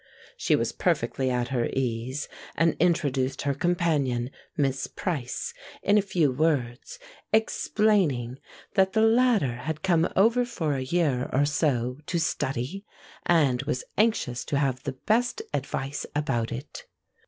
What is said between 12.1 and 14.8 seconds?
study, and was anxious to